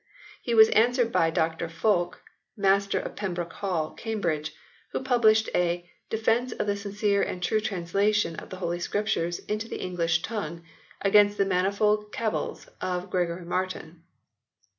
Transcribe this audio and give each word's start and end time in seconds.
He 0.41 0.55
was 0.55 0.69
answered 0.71 1.11
by 1.11 1.29
Dr 1.29 1.69
Fulke, 1.69 2.23
Master 2.57 2.97
of 2.99 3.15
Pembroke 3.15 3.53
Hall, 3.53 3.93
Cambridge, 3.93 4.51
who 4.93 5.03
published 5.03 5.47
a 5.53 5.87
"Defence 6.09 6.51
of 6.53 6.65
the 6.65 6.75
sincere 6.75 7.21
and 7.21 7.39
true 7.39 7.59
translation 7.61 8.35
of 8.37 8.49
the 8.49 8.57
Holy 8.57 8.79
Scriptures 8.79 9.37
into 9.45 9.67
the 9.67 9.79
English 9.79 10.23
tongue, 10.23 10.63
against 11.01 11.37
the 11.37 11.45
manifold 11.45 12.11
cavils 12.11 12.67
of 12.81 13.11
Gregory 13.11 13.45
Martin." 13.45 14.01